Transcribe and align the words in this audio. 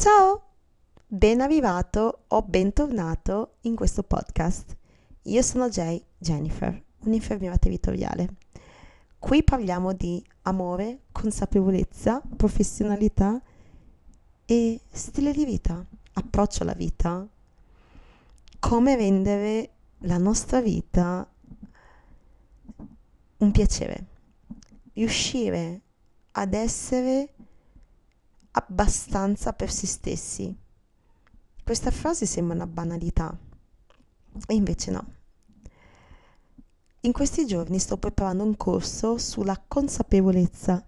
Ciao, 0.00 0.40
ben 1.06 1.42
arrivato 1.42 2.24
o 2.28 2.40
bentornato 2.40 3.56
in 3.64 3.76
questo 3.76 4.02
podcast. 4.02 4.74
Io 5.24 5.42
sono 5.42 5.68
Jay 5.68 6.02
Jennifer, 6.16 6.82
un'infermiera 7.00 7.58
territoriale. 7.58 8.36
Qui 9.18 9.44
parliamo 9.44 9.92
di 9.92 10.24
amore, 10.44 11.00
consapevolezza, 11.12 12.22
professionalità 12.34 13.42
e 14.46 14.80
stile 14.90 15.32
di 15.34 15.44
vita, 15.44 15.84
approccio 16.14 16.62
alla 16.62 16.72
vita, 16.72 17.28
come 18.58 18.96
rendere 18.96 19.70
la 19.98 20.16
nostra 20.16 20.62
vita 20.62 21.30
un 23.36 23.50
piacere, 23.50 24.06
riuscire 24.94 25.82
ad 26.30 26.54
essere 26.54 27.34
abbastanza 28.66 29.52
per 29.52 29.70
se 29.70 29.86
stessi. 29.86 30.56
Questa 31.62 31.90
frase 31.90 32.26
sembra 32.26 32.54
una 32.54 32.66
banalità, 32.66 33.36
e 34.46 34.54
invece 34.54 34.90
no. 34.90 35.04
In 37.02 37.12
questi 37.12 37.46
giorni 37.46 37.78
sto 37.78 37.96
preparando 37.96 38.44
un 38.44 38.56
corso 38.56 39.16
sulla 39.16 39.62
consapevolezza 39.66 40.84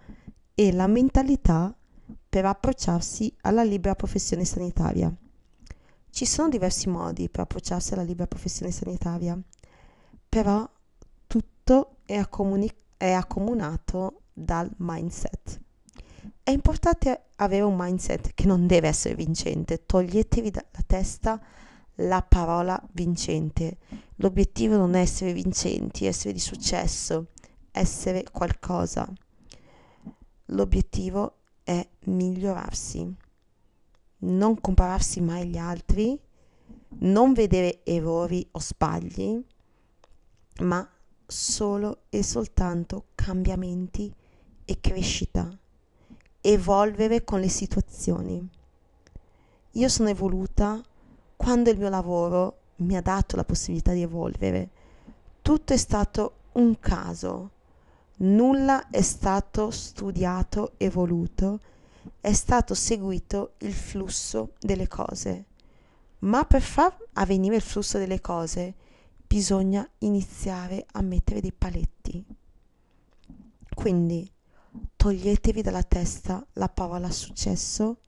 e 0.54 0.72
la 0.72 0.86
mentalità 0.86 1.74
per 2.28 2.44
approcciarsi 2.44 3.34
alla 3.42 3.62
libera 3.62 3.94
professione 3.94 4.44
sanitaria. 4.44 5.14
Ci 6.10 6.26
sono 6.26 6.50
diversi 6.50 6.88
modi 6.88 7.30
per 7.30 7.40
approcciarsi 7.40 7.94
alla 7.94 8.02
libera 8.02 8.26
professione 8.26 8.70
sanitaria, 8.70 9.40
però 10.28 10.68
tutto 11.26 11.96
è, 12.04 12.16
accomuni- 12.16 12.74
è 12.98 13.12
accomunato 13.12 14.22
dal 14.32 14.70
mindset. 14.76 15.60
Importante 16.52 17.28
avere 17.36 17.62
un 17.62 17.74
mindset 17.74 18.34
che 18.34 18.44
non 18.46 18.66
deve 18.66 18.88
essere 18.88 19.14
vincente, 19.14 19.86
toglietevi 19.86 20.50
dalla 20.50 20.84
testa 20.86 21.40
la 21.96 22.22
parola 22.22 22.80
vincente. 22.92 23.78
L'obiettivo 24.16 24.76
non 24.76 24.94
è 24.94 25.00
essere 25.00 25.32
vincenti, 25.32 26.04
essere 26.04 26.34
di 26.34 26.38
successo, 26.38 27.28
essere 27.70 28.24
qualcosa. 28.30 29.10
L'obiettivo 30.46 31.38
è 31.62 31.88
migliorarsi, 32.04 33.16
non 34.18 34.60
compararsi 34.60 35.22
mai 35.22 35.40
agli 35.40 35.56
altri, 35.56 36.20
non 36.98 37.32
vedere 37.32 37.80
errori 37.82 38.46
o 38.50 38.60
sbagli, 38.60 39.42
ma 40.60 40.86
solo 41.26 42.02
e 42.10 42.22
soltanto 42.22 43.06
cambiamenti 43.14 44.12
e 44.66 44.80
crescita 44.80 45.56
evolvere 46.42 47.24
con 47.24 47.40
le 47.40 47.48
situazioni. 47.48 48.46
Io 49.70 49.88
sono 49.88 50.10
evoluta 50.10 50.82
quando 51.36 51.70
il 51.70 51.78
mio 51.78 51.88
lavoro 51.88 52.58
mi 52.76 52.96
ha 52.96 53.00
dato 53.00 53.36
la 53.36 53.44
possibilità 53.44 53.92
di 53.92 54.02
evolvere. 54.02 54.68
Tutto 55.40 55.72
è 55.72 55.76
stato 55.76 56.34
un 56.52 56.78
caso, 56.78 57.50
nulla 58.18 58.90
è 58.90 59.00
stato 59.00 59.70
studiato 59.70 60.72
e 60.76 60.90
voluto, 60.90 61.60
è 62.20 62.32
stato 62.32 62.74
seguito 62.74 63.54
il 63.58 63.72
flusso 63.72 64.52
delle 64.58 64.88
cose. 64.88 65.44
Ma 66.20 66.44
per 66.44 66.60
far 66.60 66.96
avvenire 67.14 67.56
il 67.56 67.62
flusso 67.62 67.98
delle 67.98 68.20
cose 68.20 68.74
bisogna 69.26 69.88
iniziare 69.98 70.84
a 70.92 71.02
mettere 71.02 71.40
dei 71.40 71.52
paletti. 71.52 72.24
Quindi 73.74 74.30
toglietevi 74.96 75.62
dalla 75.62 75.82
testa 75.82 76.46
la 76.54 76.68
parola 76.68 77.10
successo 77.10 77.98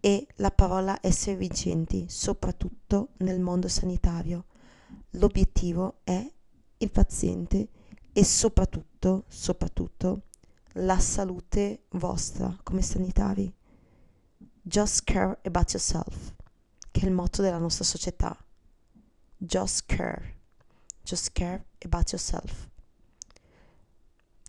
e 0.00 0.26
la 0.36 0.50
parola 0.50 0.98
essere 1.00 1.36
vincenti, 1.36 2.06
soprattutto 2.08 3.10
nel 3.18 3.40
mondo 3.40 3.68
sanitario. 3.68 4.46
L'obiettivo 5.10 5.98
è 6.04 6.32
il 6.78 6.90
paziente 6.90 7.68
e 8.12 8.24
soprattutto, 8.24 9.24
soprattutto, 9.28 10.22
la 10.78 10.98
salute 10.98 11.84
vostra 11.90 12.56
come 12.62 12.82
sanitari. 12.82 13.52
Just 14.62 15.04
care 15.04 15.38
about 15.44 15.72
yourself, 15.72 16.34
che 16.90 17.00
è 17.02 17.04
il 17.06 17.12
motto 17.12 17.42
della 17.42 17.58
nostra 17.58 17.84
società. 17.84 18.36
Just 19.36 19.84
care. 19.86 20.34
Just 21.02 21.32
care 21.32 21.66
about 21.78 22.10
yourself 22.10 22.68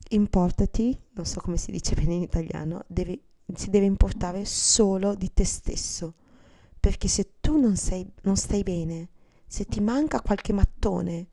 importati, 0.10 0.98
non 1.12 1.26
so 1.26 1.40
come 1.42 1.58
si 1.58 1.72
dice 1.72 1.96
bene 1.96 2.16
in 2.16 2.22
italiano, 2.22 2.84
devi, 2.88 3.22
si 3.54 3.70
deve 3.70 3.86
importare 3.86 4.46
solo 4.46 5.16
di 5.16 5.34
te 5.34 5.46
stesso. 5.46 6.16
Perché 6.80 7.08
se 7.08 7.40
tu 7.42 7.60
non, 7.60 7.76
sei, 7.76 8.10
non 8.24 8.36
stai 8.36 8.64
bene, 8.64 9.10
se 9.46 9.66
ti 9.66 9.80
manca 9.80 10.22
qualche 10.22 10.54
mattone, 10.54 11.28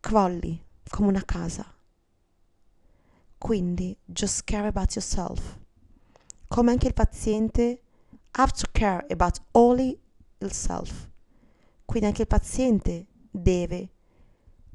crolli 0.00 0.64
come 0.88 1.08
una 1.08 1.24
casa. 1.24 1.64
Quindi, 3.38 3.96
just 4.04 4.44
care 4.44 4.68
about 4.68 4.94
yourself. 4.94 5.58
Come 6.48 6.70
anche 6.70 6.86
il 6.86 6.94
paziente, 6.94 7.82
have 8.32 8.52
to 8.52 8.68
care 8.72 9.04
about 9.10 9.42
only 9.52 9.98
himself. 10.38 11.10
Quindi 11.84 12.08
anche 12.08 12.22
il 12.22 12.28
paziente 12.28 13.06
deve 13.30 13.90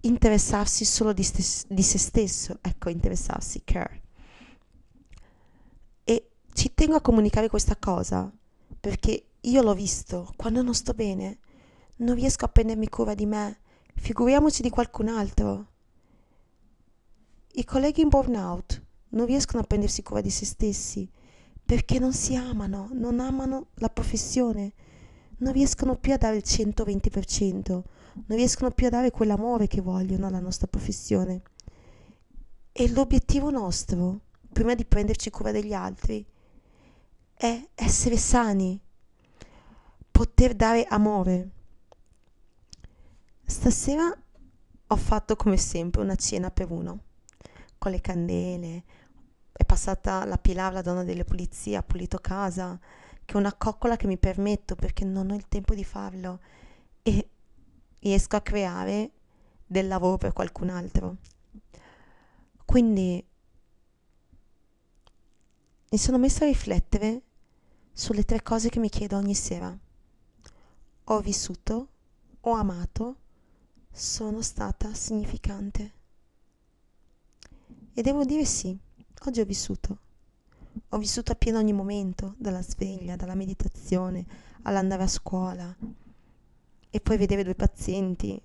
interessarsi 0.08 0.86
solo 0.86 1.14
di, 1.14 1.24
stes- 1.24 1.66
di 1.68 1.84
se 1.84 1.98
stesso, 1.98 2.60
ecco, 2.62 2.90
interessarsi, 2.90 3.62
care. 3.64 4.02
E 6.04 6.30
ci 6.54 6.74
tengo 6.74 6.96
a 6.96 7.02
comunicare 7.02 7.50
questa 7.50 7.76
cosa 7.76 8.32
perché 8.80 9.26
io 9.42 9.62
l'ho 9.62 9.74
visto, 9.74 10.32
quando 10.36 10.62
non 10.62 10.74
sto 10.74 10.94
bene, 10.94 11.40
non 11.98 12.16
riesco 12.16 12.46
a 12.46 12.50
prendermi 12.50 12.90
cura 12.90 13.14
di 13.14 13.26
me, 13.26 13.60
figuriamoci 13.96 14.62
di 14.62 14.70
qualcun 14.70 15.08
altro. 15.08 15.68
I 17.54 17.64
colleghi 17.64 18.02
in 18.02 18.10
burnout 18.10 18.84
non 19.10 19.26
riescono 19.26 19.62
a 19.62 19.66
prendersi 19.66 20.04
cura 20.04 20.22
di 20.22 20.30
se 20.30 20.46
stessi 20.46 21.10
perché 21.66 22.00
non 22.00 22.14
si 22.14 22.36
amano, 22.36 22.90
non 22.94 23.20
amano 23.20 23.68
la 23.76 23.90
professione, 23.90 24.74
non 25.40 25.54
riescono 25.54 25.98
più 25.98 26.14
a 26.14 26.18
dare 26.18 26.38
il 26.38 26.44
120%, 26.46 27.82
non 28.26 28.38
riescono 28.38 28.72
più 28.72 28.88
a 28.88 28.90
dare 28.90 29.12
quell'amore 29.12 29.68
che 29.68 29.82
vogliono 29.82 30.28
alla 30.28 30.40
nostra 30.40 30.68
professione. 30.68 31.42
E 32.72 32.90
l'obiettivo 32.90 33.50
nostro, 33.50 34.22
prima 34.52 34.76
di 34.76 34.86
prenderci 34.86 35.30
cura 35.30 35.52
degli 35.52 35.74
altri, 35.74 36.26
è 37.34 37.68
essere 37.76 38.18
sani, 38.18 38.80
poter 40.12 40.56
dare 40.56 40.86
amore. 40.86 41.50
Stasera 43.46 44.16
ho 44.88 44.96
fatto 44.96 45.36
come 45.36 45.58
sempre 45.58 46.02
una 46.02 46.16
cena 46.16 46.50
per 46.52 46.72
uno, 46.72 47.00
con 47.78 47.92
le 47.92 48.02
candele, 48.02 48.84
è 49.52 49.66
passata 49.66 50.24
la 50.26 50.38
Pilar, 50.38 50.74
la 50.74 50.82
donna 50.82 51.04
delle 51.04 51.24
pulizie, 51.24 51.78
ha 51.78 51.84
pulito 51.84 52.20
casa, 52.20 52.80
che 53.26 53.34
è 53.34 53.38
una 53.38 53.54
coccola 53.54 53.96
che 53.96 54.08
mi 54.08 54.18
permetto 54.18 54.76
perché 54.76 55.04
non 55.04 55.32
ho 55.32 55.36
il 55.36 55.48
tempo 55.48 55.74
di 55.74 55.84
farlo 55.84 56.40
e 57.02 57.30
riesco 58.00 58.36
a 58.36 58.42
creare 58.42 59.12
del 59.66 59.88
lavoro 59.88 60.18
per 60.18 60.34
qualcun 60.34 60.70
altro. 60.70 61.18
Quindi 62.66 63.26
mi 65.90 65.98
sono 65.98 66.18
messa 66.18 66.44
a 66.44 66.48
riflettere 66.48 67.22
sulle 67.92 68.24
tre 68.24 68.42
cose 68.42 68.70
che 68.70 68.80
mi 68.80 68.90
chiedo 68.90 69.18
ogni 69.18 69.36
sera. 69.36 69.76
Ho 71.06 71.20
vissuto, 71.22 71.88
ho 72.42 72.52
amato, 72.52 73.16
sono 73.92 74.42
stata 74.42 74.94
significante. 74.94 75.94
E 77.94 78.02
devo 78.02 78.26
dire 78.26 78.46
sì, 78.46 78.78
oggi 79.26 79.40
ho 79.40 79.46
vissuto. 79.46 79.98
Ho 80.90 80.98
vissuto 80.98 81.32
appieno 81.32 81.58
ogni 81.58 81.74
momento, 81.74 82.36
dalla 82.38 82.62
sveglia, 82.62 83.16
dalla 83.16 83.36
meditazione, 83.36 84.26
all'andare 84.64 85.04
a 85.04 85.08
scuola 85.08 85.76
e 86.90 87.00
poi 87.00 87.18
vedere 87.18 87.44
due 87.44 87.56
pazienti. 87.56 88.40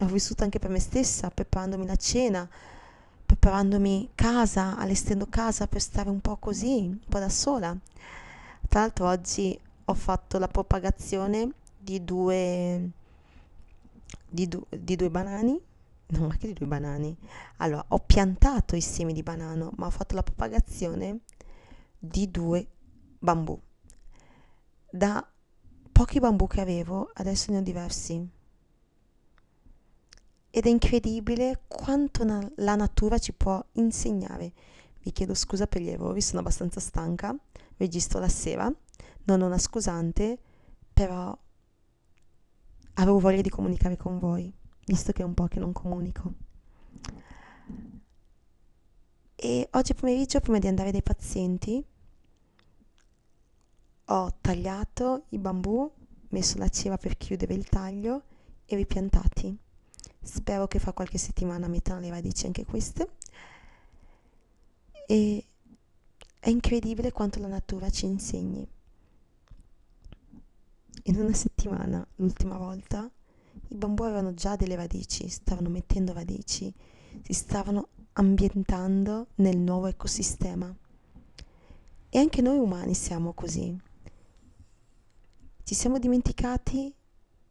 Ho 0.00 0.06
vissuto 0.06 0.44
anche 0.44 0.58
per 0.58 0.70
me 0.70 0.78
stessa, 0.78 1.30
preparandomi 1.30 1.86
la 1.86 1.96
cena, 1.96 2.48
preparandomi 3.24 4.10
casa, 4.14 4.76
allestendo 4.76 5.26
casa 5.28 5.66
per 5.66 5.80
stare 5.80 6.10
un 6.10 6.20
po' 6.20 6.36
così, 6.36 6.86
un 6.86 6.98
po' 7.08 7.18
da 7.18 7.28
sola. 7.28 7.76
Tra 8.68 8.80
l'altro 8.80 9.08
oggi 9.08 9.58
ho 9.84 9.94
fatto 9.94 10.38
la 10.38 10.48
propagazione 10.48 11.52
di 11.78 12.04
due, 12.04 12.90
di, 14.28 14.48
du, 14.48 14.64
di 14.68 14.96
due 14.96 15.10
banani 15.10 15.60
No, 16.08 16.28
ma 16.28 16.36
che 16.36 16.46
di 16.46 16.52
due 16.52 16.66
banani? 16.66 17.16
Allora, 17.56 17.84
ho 17.88 17.98
piantato 17.98 18.76
i 18.76 18.80
semi 18.80 19.12
di 19.12 19.24
banano, 19.24 19.72
ma 19.76 19.86
ho 19.86 19.90
fatto 19.90 20.14
la 20.14 20.22
propagazione 20.22 21.20
di 21.98 22.30
due 22.30 22.64
bambù. 23.18 23.60
Da 24.88 25.26
pochi 25.96 26.20
bambù 26.20 26.46
che 26.46 26.60
avevo, 26.60 27.10
adesso 27.14 27.50
ne 27.50 27.56
ho 27.56 27.62
diversi. 27.62 28.28
Ed 30.50 30.66
è 30.66 30.68
incredibile 30.68 31.62
quanto 31.66 32.22
na- 32.22 32.46
la 32.56 32.74
natura 32.74 33.16
ci 33.16 33.32
può 33.32 33.64
insegnare. 33.72 34.52
vi 35.00 35.12
chiedo 35.12 35.32
scusa 35.34 35.66
per 35.66 35.80
gli 35.80 35.88
errori, 35.88 36.20
sono 36.20 36.40
abbastanza 36.40 36.80
stanca, 36.80 37.34
registro 37.76 38.18
la 38.18 38.28
sera, 38.28 38.70
non 39.24 39.40
ho 39.40 39.46
una 39.46 39.56
scusante, 39.56 40.38
però 40.92 41.34
avevo 42.94 43.18
voglia 43.18 43.40
di 43.40 43.48
comunicare 43.48 43.96
con 43.96 44.18
voi, 44.18 44.52
visto 44.84 45.12
che 45.12 45.22
è 45.22 45.24
un 45.24 45.32
po' 45.32 45.46
che 45.46 45.60
non 45.60 45.72
comunico. 45.72 46.32
E 49.34 49.68
oggi 49.70 49.94
pomeriggio, 49.94 50.40
prima 50.40 50.58
di 50.58 50.66
andare 50.66 50.90
dai 50.90 51.02
pazienti, 51.02 51.82
ho 54.06 54.34
tagliato 54.40 55.24
i 55.30 55.38
bambù, 55.38 55.90
messo 56.28 56.58
la 56.58 56.68
cera 56.68 56.96
per 56.96 57.16
chiudere 57.16 57.54
il 57.54 57.68
taglio 57.68 58.22
e 58.64 58.76
ripiantati. 58.76 59.56
Spero 60.22 60.66
che 60.66 60.78
fra 60.78 60.92
qualche 60.92 61.18
settimana 61.18 61.68
mettano 61.68 62.00
le 62.00 62.10
radici 62.10 62.46
anche 62.46 62.64
queste. 62.64 63.10
E 65.06 65.44
è 66.38 66.48
incredibile 66.48 67.12
quanto 67.12 67.40
la 67.40 67.48
natura 67.48 67.90
ci 67.90 68.06
insegni. 68.06 68.66
In 71.04 71.20
una 71.20 71.32
settimana, 71.34 72.06
l'ultima 72.16 72.56
volta, 72.56 73.08
i 73.68 73.74
bambù 73.74 74.02
avevano 74.02 74.34
già 74.34 74.56
delle 74.56 74.74
radici, 74.74 75.28
stavano 75.28 75.68
mettendo 75.68 76.12
radici, 76.12 76.72
si 77.22 77.32
stavano 77.32 77.88
ambientando 78.14 79.28
nel 79.36 79.58
nuovo 79.58 79.86
ecosistema. 79.86 80.74
E 82.08 82.18
anche 82.18 82.42
noi 82.42 82.58
umani 82.58 82.94
siamo 82.94 83.32
così. 83.32 83.76
Ci 85.66 85.74
siamo 85.74 85.98
dimenticati 85.98 86.94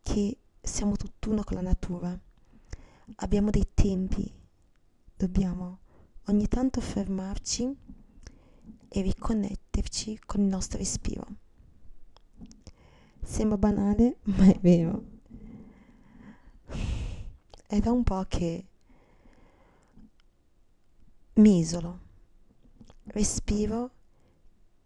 che 0.01 0.37
siamo 0.61 0.95
tutt'uno 0.95 1.43
con 1.43 1.57
la 1.57 1.61
natura. 1.61 2.17
Abbiamo 3.17 3.49
dei 3.49 3.67
tempi. 3.73 4.33
Dobbiamo 5.13 5.79
ogni 6.27 6.47
tanto 6.47 6.79
fermarci 6.79 7.75
e 8.87 9.01
riconnetterci 9.01 10.17
con 10.25 10.39
il 10.39 10.47
nostro 10.47 10.77
respiro. 10.77 11.27
Sembra 13.21 13.57
banale, 13.57 14.19
ma 14.31 14.45
è 14.45 14.57
vero. 14.61 15.03
È 17.67 17.79
da 17.81 17.91
un 17.91 18.03
po' 18.03 18.23
che 18.29 18.65
mi 21.33 21.59
isolo, 21.59 21.99
respiro 23.07 23.91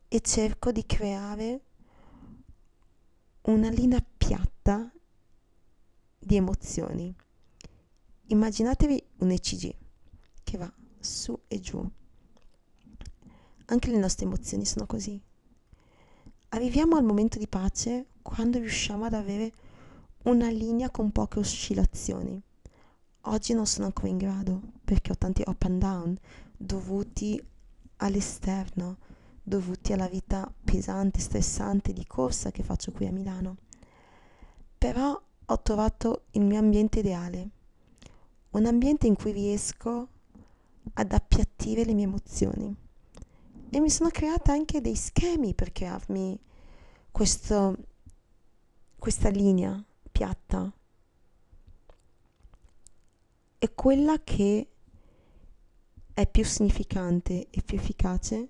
e 0.08 0.20
cerco 0.20 0.72
di 0.72 0.84
creare 0.88 1.66
una 3.44 3.70
linea 3.70 4.04
piatta 4.18 4.92
di 6.18 6.36
emozioni. 6.36 7.16
Immaginatevi 8.28 9.04
un 9.20 9.32
ECG 9.32 9.76
che 10.44 10.58
va 10.58 10.72
su 11.00 11.40
e 11.48 11.60
giù. 11.60 11.88
Anche 13.66 13.92
le 13.92 13.98
nostre 13.98 14.26
emozioni 14.26 14.66
sono 14.66 14.86
così. 14.86 15.20
Arriviamo 16.50 16.98
al 16.98 17.04
momento 17.04 17.38
di 17.38 17.48
pace 17.48 18.08
quando 18.22 18.60
riusciamo 18.60 19.06
ad 19.06 19.14
avere 19.14 19.52
una 20.24 20.50
linea 20.50 20.90
con 20.90 21.12
poche 21.12 21.40
oscillazioni. 21.40 22.42
Oggi 23.24 23.54
non 23.54 23.66
sono 23.66 23.86
ancora 23.86 24.08
in 24.08 24.18
grado 24.18 24.62
perché 24.84 25.12
ho 25.12 25.18
tanti 25.18 25.44
up 25.46 25.62
and 25.64 25.80
down 25.80 26.20
dovuti 26.58 27.42
all'esterno, 27.98 28.98
dovuti 29.50 29.92
alla 29.92 30.08
vita 30.08 30.50
pesante, 30.64 31.20
stressante 31.20 31.92
di 31.92 32.06
corsa 32.06 32.52
che 32.52 32.64
faccio 32.64 32.94
qui 32.94 33.08
a 33.08 33.12
Milano. 33.12 33.58
Però 34.78 35.22
ho 35.46 35.62
trovato 35.62 36.26
il 36.32 36.44
mio 36.44 36.60
ambiente 36.60 37.00
ideale, 37.00 37.50
un 38.52 38.66
ambiente 38.66 39.08
in 39.08 39.16
cui 39.16 39.32
riesco 39.32 40.08
ad 40.94 41.12
appiattire 41.12 41.84
le 41.84 41.94
mie 41.94 42.06
emozioni. 42.06 42.74
E 43.72 43.80
mi 43.80 43.90
sono 43.90 44.10
creata 44.10 44.54
anche 44.54 44.80
dei 44.80 44.96
schemi 44.96 45.54
per 45.54 45.72
crearmi 45.72 46.40
questo, 47.12 47.76
questa 48.98 49.30
linea 49.30 49.84
piatta. 50.12 50.72
E 53.62 53.74
quella 53.74 54.24
che 54.24 54.68
è 56.14 56.28
più 56.28 56.46
significante 56.46 57.48
e 57.50 57.62
più 57.64 57.78
efficace 57.78 58.48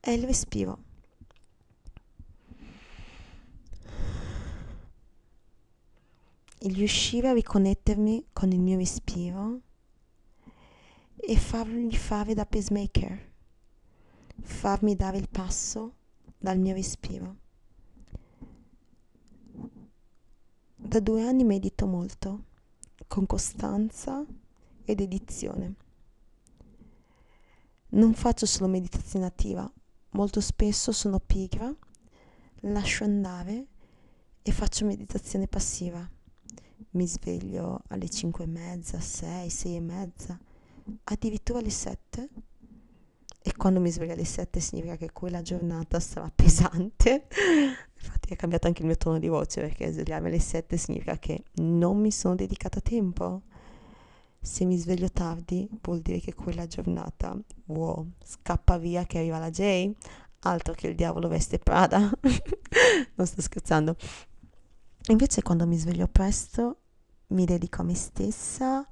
è 0.00 0.10
il 0.10 0.24
respiro. 0.24 0.88
Il 6.62 6.74
riuscire 6.74 7.28
a 7.28 7.32
riconnettermi 7.32 8.26
con 8.32 8.50
il 8.50 8.60
mio 8.60 8.76
respiro 8.78 9.60
e 11.16 11.36
fargli 11.36 11.94
fare 11.94 12.34
da 12.34 12.46
pacemaker, 12.46 13.32
farmi 14.40 14.96
dare 14.96 15.18
il 15.18 15.28
passo 15.28 15.94
dal 16.38 16.58
mio 16.58 16.74
respiro. 16.74 17.36
Da 20.76 20.98
due 21.00 21.22
anni 21.22 21.44
medito 21.44 21.86
molto, 21.86 22.44
con 23.06 23.26
costanza 23.26 24.24
e 24.84 24.94
dedizione. 24.94 25.74
Non 27.90 28.14
faccio 28.14 28.46
solo 28.46 28.68
meditazione 28.68 29.26
attiva, 29.26 29.70
molto 30.10 30.40
spesso 30.40 30.92
sono 30.92 31.20
pigra, 31.20 31.74
lascio 32.62 33.04
andare 33.04 33.66
e 34.42 34.52
faccio 34.52 34.86
meditazione 34.86 35.48
passiva. 35.48 36.08
Mi 36.92 37.06
sveglio 37.06 37.82
alle 37.88 38.08
5 38.08 38.44
e 38.44 38.46
mezza, 38.46 39.00
6, 39.00 39.50
6 39.50 39.76
e 39.76 39.80
mezza 39.80 40.40
addirittura 41.04 41.58
alle 41.58 41.70
7 41.70 42.28
e 43.42 43.56
quando 43.56 43.80
mi 43.80 43.90
sveglio 43.90 44.12
alle 44.12 44.24
7 44.24 44.60
significa 44.60 44.96
che 44.96 45.12
quella 45.12 45.40
giornata 45.40 45.98
sarà 45.98 46.30
pesante. 46.34 47.26
Infatti 48.00 48.32
è 48.32 48.36
cambiato 48.36 48.66
anche 48.66 48.80
il 48.80 48.86
mio 48.86 48.96
tono 48.96 49.18
di 49.18 49.28
voce 49.28 49.62
perché 49.62 49.90
svegliarmi 49.90 50.28
alle 50.28 50.40
7 50.40 50.76
significa 50.76 51.18
che 51.18 51.44
non 51.54 51.98
mi 51.98 52.10
sono 52.10 52.34
dedicata 52.34 52.80
tempo. 52.80 53.42
Se 54.42 54.64
mi 54.64 54.78
sveglio 54.78 55.10
tardi 55.10 55.68
vuol 55.82 56.00
dire 56.00 56.18
che 56.18 56.34
quella 56.34 56.66
giornata, 56.66 57.38
wow, 57.66 58.10
scappa 58.24 58.78
via 58.78 59.04
che 59.04 59.18
arriva 59.18 59.38
la 59.38 59.50
J, 59.50 59.92
altro 60.40 60.72
che 60.72 60.88
il 60.88 60.94
diavolo 60.94 61.28
veste 61.28 61.58
Prada. 61.58 61.98
non 63.14 63.26
sto 63.26 63.42
scherzando. 63.42 63.96
Invece 65.08 65.42
quando 65.42 65.66
mi 65.66 65.76
sveglio 65.76 66.08
presto 66.08 66.78
mi 67.28 67.44
dedico 67.44 67.82
a 67.82 67.84
me 67.84 67.94
stessa, 67.94 68.86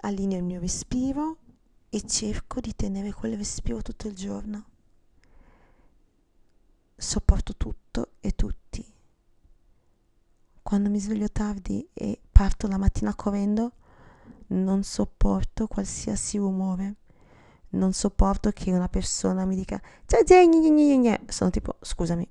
allineo 0.00 0.38
il 0.38 0.44
mio 0.44 0.60
respiro 0.60 1.38
e 1.88 2.06
cerco 2.06 2.60
di 2.60 2.74
tenere 2.74 3.12
quel 3.12 3.36
respiro 3.36 3.82
tutto 3.82 4.06
il 4.06 4.14
giorno. 4.14 4.64
Sopporto 6.94 7.56
tutto 7.56 8.12
e 8.20 8.34
tutti. 8.34 8.84
Quando 10.62 10.90
mi 10.90 10.98
sveglio 11.00 11.28
tardi 11.28 11.88
e 11.92 12.20
parto 12.30 12.66
la 12.66 12.78
mattina 12.78 13.14
correndo, 13.14 13.72
non 14.48 14.82
sopporto 14.82 15.66
qualsiasi 15.66 16.38
rumore. 16.38 16.94
Non 17.70 17.92
sopporto 17.92 18.50
che 18.50 18.72
una 18.72 18.88
persona 18.88 19.44
mi 19.44 19.56
dica 19.56 19.80
Sono 21.26 21.50
tipo, 21.50 21.76
scusami, 21.80 22.28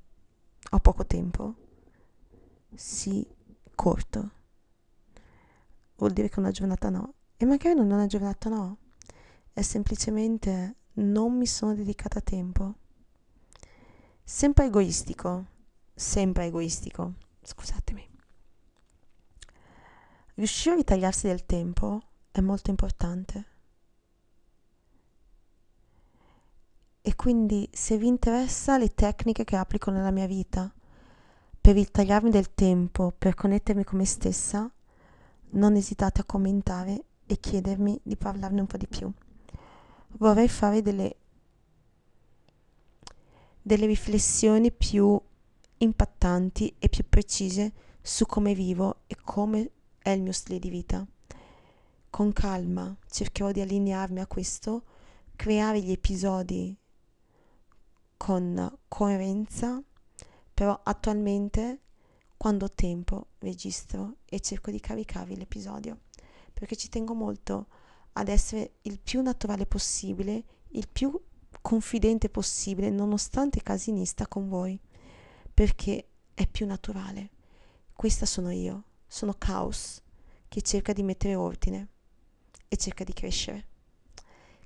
ho 0.71 0.79
poco 0.79 1.05
tempo. 1.05 1.55
Sì, 2.73 3.27
corto. 3.73 4.31
Vuol 5.97 6.11
dire 6.11 6.29
che 6.29 6.39
una 6.39 6.51
giornata 6.51 6.89
no. 6.89 7.13
E 7.37 7.45
magari 7.45 7.75
non 7.75 7.91
è 7.91 7.93
una 7.93 8.05
giornata 8.05 8.47
no, 8.47 8.77
è 9.51 9.61
semplicemente 9.61 10.75
non 10.93 11.35
mi 11.35 11.45
sono 11.45 11.75
dedicata 11.75 12.21
tempo. 12.21 12.75
Sempre 14.23 14.65
egoistico, 14.65 15.45
sempre 15.93 16.45
egoistico, 16.45 17.13
scusatemi. 17.43 18.14
Riuscire 20.35 20.75
a 20.75 20.77
ritagliarsi 20.77 21.27
del 21.27 21.45
tempo 21.45 22.01
è 22.29 22.41
molto 22.41 22.69
importante. 22.69 23.45
E 27.01 27.15
quindi 27.15 27.69
se 27.71 27.97
vi 27.97 28.07
interessa 28.07 28.77
le 28.77 28.93
tecniche 28.93 29.45
che 29.45 29.55
applico 29.55 29.91
nella 29.91 30.11
mia 30.11 30.27
vita 30.27 30.73
per 31.61 31.75
ritagliarmi 31.75 32.29
del 32.29 32.53
tempo, 32.53 33.13
per 33.17 33.33
connettermi 33.33 33.85
con 33.85 33.99
me 33.99 34.05
stessa, 34.05 34.69
non 35.51 35.75
esitate 35.75 36.19
a 36.19 36.25
commentare 36.25 37.05
e 37.25 37.39
chiedermi 37.39 38.01
di 38.03 38.17
parlarne 38.17 38.59
un 38.59 38.67
po' 38.67 38.77
di 38.77 38.87
più. 38.87 39.09
Vorrei 40.17 40.49
fare 40.49 40.81
delle, 40.81 41.15
delle 43.61 43.85
riflessioni 43.85 44.69
più 44.73 45.17
impattanti 45.77 46.75
e 46.77 46.89
più 46.89 47.07
precise 47.07 47.71
su 48.01 48.25
come 48.25 48.53
vivo 48.53 49.03
e 49.07 49.15
come 49.23 49.71
è 50.05 50.11
il 50.11 50.21
mio 50.21 50.33
stile 50.33 50.59
di 50.59 50.69
vita. 50.69 51.03
Con 52.11 52.31
calma 52.31 52.95
cercherò 53.09 53.51
di 53.51 53.61
allinearmi 53.61 54.19
a 54.19 54.27
questo, 54.27 54.83
creare 55.35 55.81
gli 55.81 55.89
episodi 55.89 56.77
con 58.15 58.77
coerenza, 58.87 59.81
però 60.53 60.79
attualmente 60.83 61.79
quando 62.37 62.65
ho 62.65 62.71
tempo 62.71 63.29
registro 63.39 64.17
e 64.25 64.39
cerco 64.41 64.69
di 64.69 64.79
caricarvi 64.79 65.35
l'episodio 65.35 66.01
perché 66.53 66.75
ci 66.75 66.89
tengo 66.89 67.15
molto 67.15 67.67
ad 68.13 68.27
essere 68.27 68.75
il 68.83 68.99
più 68.99 69.23
naturale 69.23 69.65
possibile 69.65 70.43
il 70.75 70.87
più 70.87 71.19
confidente 71.61 72.29
possibile, 72.29 72.89
nonostante 72.89 73.63
casinista 73.63 74.27
con 74.27 74.47
voi, 74.47 74.79
perché 75.53 76.09
è 76.33 76.47
più 76.47 76.65
naturale. 76.67 77.31
Questa 77.93 78.25
sono 78.25 78.51
io, 78.51 78.83
sono 79.15 79.33
caos 79.37 80.01
che 80.49 80.61
cerca 80.61 80.91
di 80.91 81.01
mettere 81.01 81.35
ordine 81.35 81.87
e 82.67 82.75
cerca 82.75 83.05
di 83.05 83.13
crescere. 83.13 83.67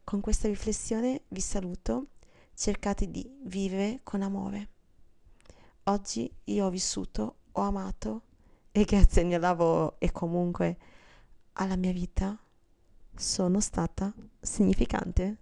Con 0.03 0.21
questa 0.21 0.47
riflessione 0.47 1.21
vi 1.27 1.39
saluto, 1.39 2.07
cercate 2.55 3.11
di 3.11 3.31
vivere 3.43 3.99
con 4.01 4.23
amore. 4.23 4.69
Oggi 5.83 6.31
io 6.45 6.65
ho 6.65 6.69
vissuto, 6.71 7.35
ho 7.51 7.61
amato 7.61 8.23
e 8.71 8.85
grazie 8.85 9.21
al 9.21 9.27
mio 9.27 9.37
lavoro 9.37 9.99
e 9.99 10.11
comunque 10.11 10.77
alla 11.53 11.75
mia 11.75 11.91
vita 11.91 12.35
sono 13.15 13.59
stata 13.59 14.11
significante. 14.39 15.37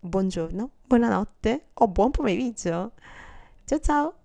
Buongiorno, 0.00 0.70
buonanotte 0.86 1.66
o 1.74 1.88
buon 1.88 2.10
pomeriggio. 2.10 2.92
Ciao 3.66 3.80
ciao! 3.80 4.23